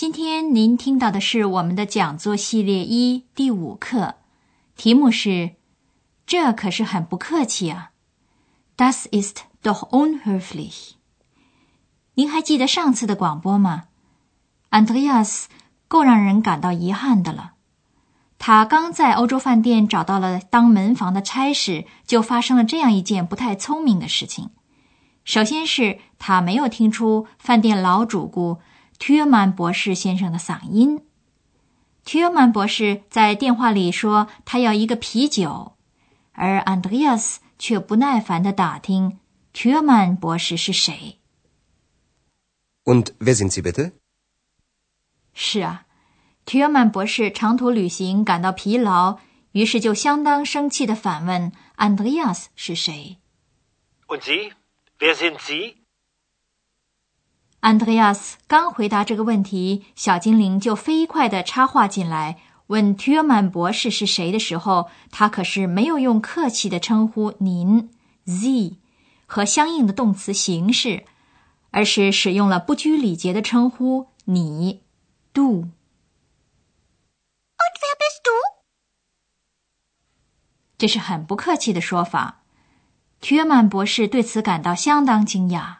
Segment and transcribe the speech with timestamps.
[0.00, 4.14] 今天您听到的是我们的讲座系列一第五课，
[4.74, 5.56] 题目是
[6.24, 7.90] “这可是很不客气啊
[8.78, 10.92] ”，Das ist doch unhöflich。
[12.14, 13.88] 您还记得上次的广播吗
[14.70, 15.44] ？Andreas
[15.86, 17.52] 够让人感到遗憾的了。
[18.38, 24.48] 他刚在欧洲饭店找到了当门房的差事，就发生了这样一件不太聪明的事情。
[25.24, 28.60] 首先是他没有听出饭店老主顾
[29.00, 31.04] t u r m a n 博士先生的嗓音。
[32.04, 35.72] t u r m a n 博士在电话里说他要一个啤酒，
[36.32, 39.18] 而 Andreas 却不耐烦地打听
[39.52, 41.18] t u r m a n 博士是谁。
[42.84, 43.92] Und wer sind Sie bitte？
[45.34, 45.86] 是啊。
[46.46, 49.18] 提尔曼博士长途旅行感到疲劳，
[49.52, 53.18] 于是就相当生气地反问：“安德烈斯是谁
[54.08, 54.52] ？”Und Sie?
[54.98, 55.76] Wer sind Sie?
[57.60, 67.90] 安德烈斯刚回答这个问题，小精灵就飞快地插话进来，问 t u r m a n 博士是谁的时候，他可是没有用客气的称呼“您
[68.24, 68.78] ”（Z）
[69.26, 71.04] 和相应的动词形式，
[71.70, 74.80] 而是使用了不拘礼节的称呼“你
[75.34, 75.68] ”，do。
[80.78, 82.40] 这是很不客气的说法。
[83.20, 85.79] t u r m a n 博士对此感到相当惊讶。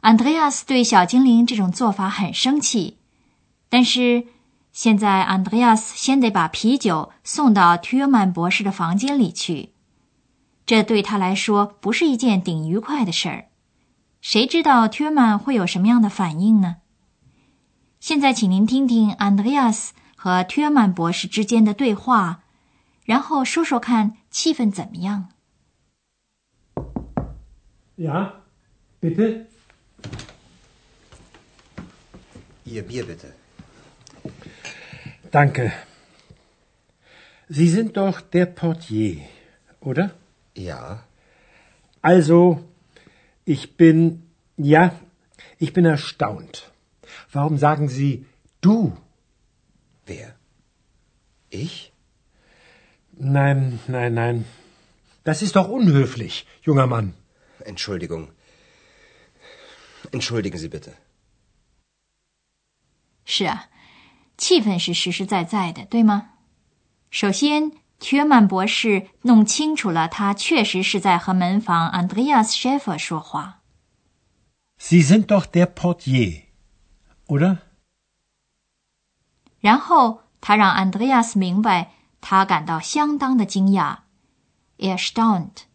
[0.00, 2.98] 安德烈亚斯对小精灵这种做法很生气，
[3.68, 4.28] 但是
[4.72, 9.72] 现在安德烈亚斯先得把啤酒送到提尔曼博士的房间里去，
[10.64, 13.46] 这对他来说不是一件顶愉快的事儿。
[14.20, 16.76] 谁知道提尔曼会有什么样的反应呢？
[17.98, 22.44] 现在，请您听听安德烈亚斯和提尔曼博士之间的对话。
[23.04, 25.30] 然后说说看，气氛怎么样
[27.96, 28.32] ？Ja,
[29.00, 29.46] bitte.
[32.68, 33.32] Ihr Bier bitte.
[35.30, 35.72] Danke.
[37.48, 39.22] Sie sind doch der Portier,
[39.80, 40.10] oder?
[40.54, 41.04] Ja.
[42.02, 42.62] Also,
[43.46, 44.22] ich bin,
[44.58, 44.94] ja,
[45.58, 46.70] ich bin erstaunt.
[47.32, 48.26] Warum sagen Sie
[48.60, 48.96] du?
[50.04, 50.34] Wer?
[51.48, 51.92] Ich?
[53.12, 54.44] Nein, nein, nein.
[55.24, 57.14] Das ist doch unhöflich, junger Mann.
[57.64, 58.28] Entschuldigung.
[60.12, 60.92] Entschuldigen Sie bitte.
[63.28, 63.68] 是啊，
[64.38, 66.30] 气氛是实实在在的，对吗？
[67.10, 73.60] 首先，缺曼博士弄清楚了，他确实是在和门房 Andreas Schäfer 说话。
[74.80, 76.44] Sie sind doch der Portier,
[77.26, 77.58] oder？
[79.60, 81.92] 然后他让 Andreas 明白。
[82.20, 83.98] 他感到相当的惊讶
[84.78, 85.66] ，erstaunt。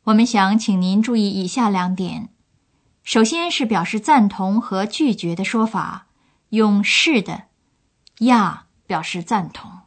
[0.04, 2.28] 我们想请您注意以下两点：
[3.02, 6.06] 首先是表示赞同和拒绝的说法，
[6.50, 7.48] 用是的，
[8.18, 9.80] ja 表示赞同。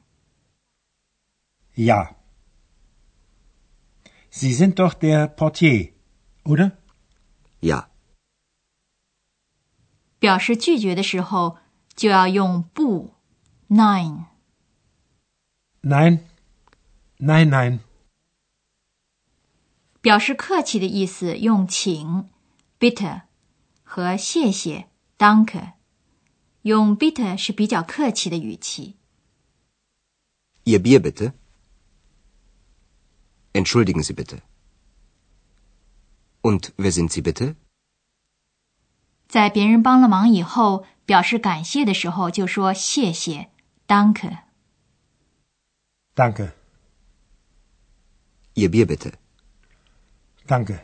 [1.76, 2.16] Ja.
[4.34, 5.94] Sie sind doch der Portier,
[6.44, 6.72] Oder?
[7.62, 7.90] Ja.
[10.20, 11.58] 表示拒绝的时候
[11.96, 13.12] 就要用不
[13.70, 14.26] （nein）。
[15.82, 16.20] Nein.
[17.20, 17.80] Nein, nein.
[20.02, 22.30] 表示客气的意思用请
[22.80, 23.22] （bitte）
[23.84, 24.88] 和谢谢
[25.18, 25.74] （danke）。
[26.64, 28.96] 用 bitte 是比较客气的语气。
[30.66, 31.34] Ihr Bier bitte.
[33.54, 34.42] Entschuldigen Sie bitte.
[36.42, 37.56] Und wer sind Sie bitte?
[39.28, 43.50] 在别人帮了忙以后，表示感谢的时候就说谢谢
[43.88, 44.40] （danke）。
[46.16, 46.52] Danke.
[48.56, 49.14] Ihr Bier bitte.
[50.48, 50.80] Danke.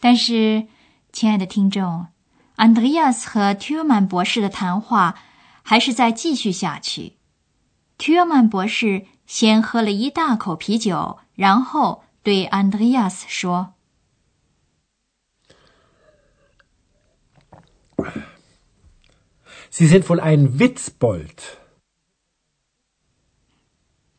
[0.00, 0.68] 但是，
[1.12, 2.06] 亲爱的听众，
[2.54, 5.18] 安德烈亚斯和提尔曼博士的谈话
[5.62, 7.16] 还是在继续下去。
[7.96, 13.73] 提尔曼博士 先喝了一大口啤酒，然后对安德烈亚斯说
[19.71, 21.57] Sie sind wohl ein Witzbold.：“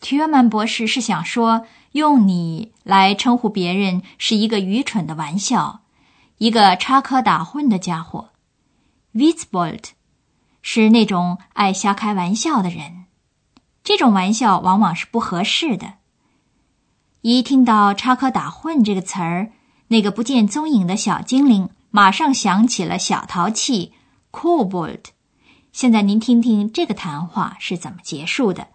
[0.01, 5.83] 提尔曼博士是想说，用你来称呼别人是一个愚蠢的玩笑，
[6.39, 8.31] 一个插科打诨的家伙。
[9.15, 9.91] Witzbold
[10.61, 13.04] 是那种爱瞎开玩笑的人。”
[13.85, 15.95] 这种玩笑往往是不合适的。
[17.21, 19.53] 一听到“插科打诨”这个词儿，
[19.89, 23.93] 那个不见踪影的小精灵马上想起了小淘气
[24.33, 25.05] Kobold。
[25.71, 28.69] 现在您听听这个谈话是怎么结束的？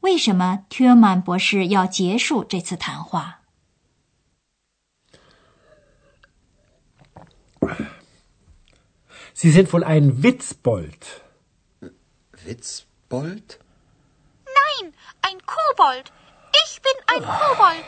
[0.00, 3.42] 为什么 t u r m a n 博士要结束这次谈话
[9.36, 11.20] ？Sie sind wohl ein Witzbold.
[12.44, 13.58] Witzbold?
[15.21, 16.11] Nein, ein Kobold.
[16.65, 17.87] Ich bin ein Kobold.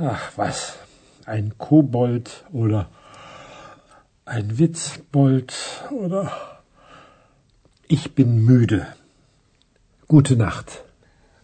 [0.00, 0.78] Ach, was?
[1.26, 2.88] Ein Kobold oder
[4.24, 5.52] ein Witzbold
[5.90, 6.62] oder.
[7.86, 8.94] Ich bin müde.
[10.06, 10.84] Gute Nacht.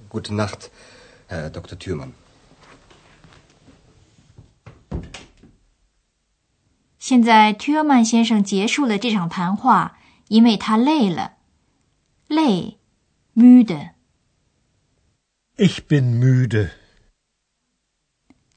[0.09, 0.71] Gute Nacht,
[1.27, 1.79] Herr Dr.
[1.79, 2.13] Thürmann.
[6.99, 9.99] 现在，t u r m a n 先生结束了这场谈话，
[10.29, 11.33] 因为他累了，
[12.29, 12.79] 累，
[13.35, 13.91] müde。
[15.62, 16.70] Ich bin müde.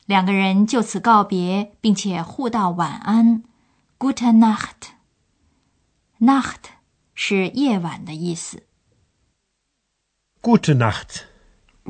[0.06, 3.42] 两个人就此告别，并且互道晚安
[3.98, 4.92] ，Gute Nacht。
[6.20, 6.70] Nacht
[7.12, 8.62] 是夜晚的意思。
[10.40, 11.22] Gute Nacht.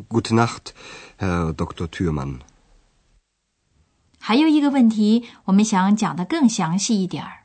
[0.09, 0.73] Gute Nacht,
[1.19, 1.87] Herr Dr.
[1.89, 2.41] Thürmann.
[4.19, 7.42] 还有一个问题，我们想讲的更详细一点儿。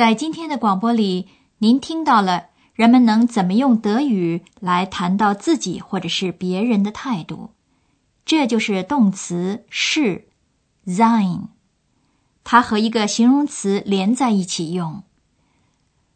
[0.00, 7.50] 在今天的广播里，您听到了人们能怎么用德语来谈到自己或者是别人的态度，
[8.24, 10.26] 这就是动词是
[10.86, 11.48] sein。
[12.44, 15.02] 它和一个形容词连在一起用。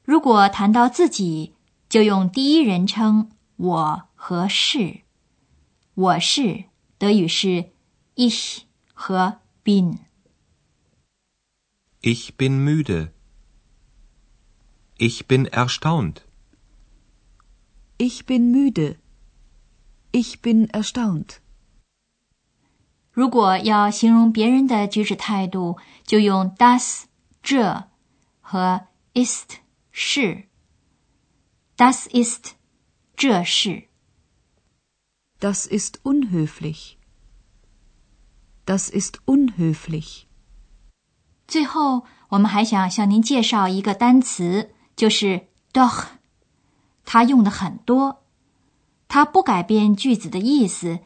[0.03, 1.53] 如果谈到自己，
[1.91, 5.01] 就用第一人称我和是。
[5.93, 6.64] 我是
[6.97, 7.67] 德语是
[8.17, 8.61] ich
[8.95, 9.99] 和 bin。
[12.00, 13.11] Ich bin müde.
[14.97, 16.23] Ich bin erstaunt.
[17.99, 18.97] Ich bin müde.
[20.13, 21.41] Ich bin erstaunt.
[23.11, 27.05] 如果要形容别人的举止态度，就用 das
[27.43, 27.85] 这
[28.41, 29.59] 和 ist
[29.91, 30.45] 是。
[31.77, 32.53] Das ist
[33.17, 33.85] 这是。
[35.41, 36.97] Das ist unhöflich.
[38.65, 40.27] Das ist unhöflich.
[41.47, 46.07] 最后，我们还想向您介绍一个单词，就是 doch。
[47.05, 48.23] 它用的很多，
[49.09, 51.01] 它不改变句子的意思。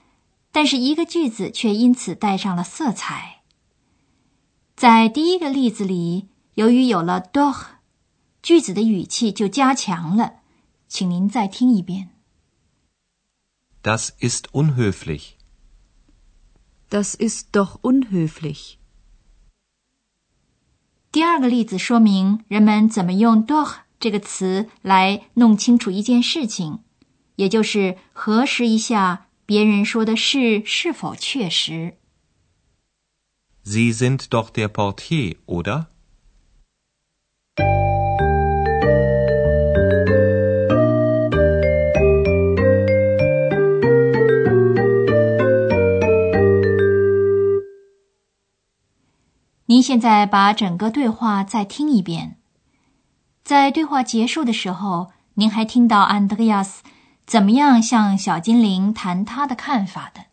[0.50, 3.42] 但是一个句子却因此带上了色彩。
[4.74, 7.66] 在第一个例子里，由于有了 doch，
[8.42, 10.40] 句子的语气就加强了。
[10.88, 12.08] 请您再听一遍。
[13.82, 15.34] Das ist unhöflich.
[16.88, 18.77] Das ist doch unhöflich.
[21.10, 26.80] 第二个例子说明人们怎么用 doch 这个词来弄清楚一件事情，
[27.36, 29.26] 也就是核实一下。
[29.46, 31.96] 别人说的事是否确实
[33.64, 35.86] ？Sie sind doch der Portier, oder?
[49.70, 52.38] 您现在把整个对话再听一遍。
[53.44, 56.82] 在对话结束的时候，您还听到安德烈亚斯
[57.26, 60.27] 怎么样向小精灵谈他的看法的。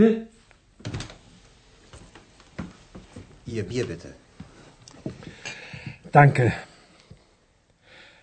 [0.00, 0.26] Bitte?
[3.46, 4.14] Ihr Bier bitte.
[6.12, 6.52] Danke.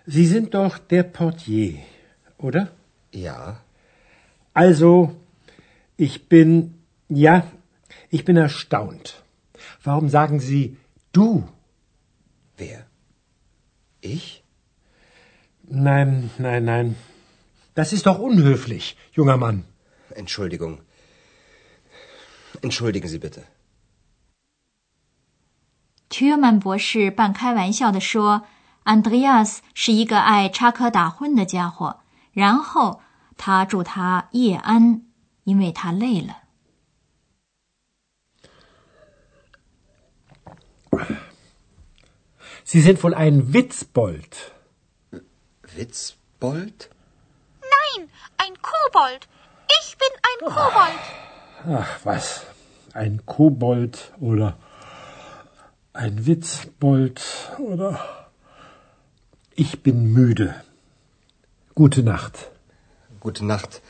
[0.05, 1.79] Sie sind doch der Portier,
[2.37, 2.71] oder?
[3.11, 3.61] Ja.
[4.53, 5.15] Also,
[5.97, 6.75] ich bin,
[7.09, 7.43] ja,
[8.09, 9.23] ich bin erstaunt.
[9.83, 10.77] Warum sagen Sie
[11.11, 11.47] du?
[12.57, 12.85] Wer?
[14.01, 14.43] Ich?
[15.63, 16.95] Nein, nein, nein.
[17.75, 19.65] Das ist doch unhöflich, junger Mann.
[20.15, 20.79] Entschuldigung.
[22.60, 23.44] Entschuldigen Sie bitte.
[26.08, 28.44] Türman 博士半开玩笑的说：“
[28.84, 32.00] 安德烈亚斯是一个爱插科打诨的家伙。”
[32.32, 33.02] 然后
[33.36, 35.06] 他祝他夜安，
[35.44, 36.38] 因为他累了。
[42.64, 44.52] Sie sind wohl ein Witzbold.
[45.74, 46.88] Witzbold?
[47.60, 49.22] Nein, ein Kobold.
[49.80, 51.00] Ich bin ein Kobold.
[51.66, 52.44] Ach was,
[52.92, 54.56] ein Kobold oder
[55.92, 57.20] ein Witzbold
[57.58, 58.00] oder
[59.54, 60.64] ich bin müde.
[61.74, 62.50] Gute Nacht.
[63.20, 63.80] Gute Nacht,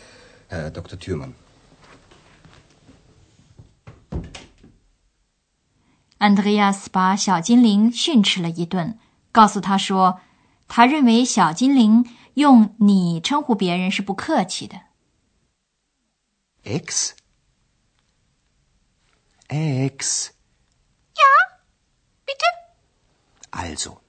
[0.48, 0.98] Herr Dr.
[0.98, 1.34] Thürmann.
[6.18, 8.96] 安德烈亚斯把小精灵训斥了一顿，
[9.32, 10.20] 告诉他说，
[10.68, 14.82] 他认为小精灵用“你”称呼别人是不客气的。
[19.48, 19.88] Ex?
[19.88, 20.32] Ex.
[22.26, 22.46] Bitte?
[23.50, 24.00] Also,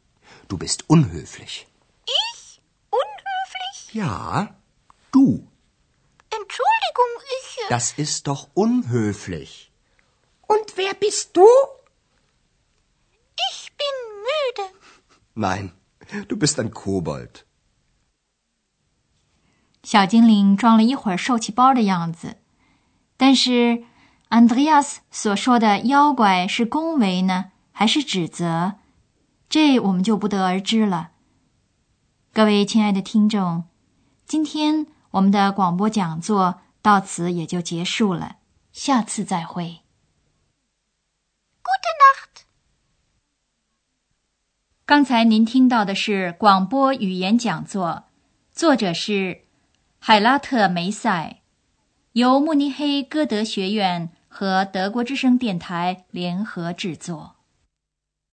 [0.47, 1.67] du bist unhöflich.
[2.05, 2.61] Ich?
[2.89, 3.93] Unhöflich?
[3.93, 4.55] Ja,
[5.11, 5.47] du.
[6.29, 7.57] Entschuldigung, ich.
[7.65, 9.71] äh, Das ist doch unhöflich.
[10.47, 11.45] Und wer bist du?
[13.51, 13.95] Ich bin
[14.29, 14.69] müde.
[15.35, 15.73] Nein,
[16.27, 17.45] du bist ein Kobold.
[19.85, 22.37] 小精灵装了一会儿受气包的样子，
[23.17, 23.83] 但是
[24.28, 28.74] 安德烈亚斯所说的妖怪是恭维呢，还是指责？
[29.48, 31.12] 这我们就不得而知了。
[32.34, 33.64] 各位亲爱的听众，
[34.26, 38.36] 今天我们的广播讲座到此也就结束了，
[38.70, 39.80] 下次再会。
[41.62, 42.42] Gute Nacht。
[44.84, 48.04] 刚才您听到的是广播语言讲座，
[48.52, 49.46] 作者是
[49.98, 51.40] 海拉特梅塞，
[52.12, 57.37] 由慕尼黑歌德学院和德国之声电台联合制作。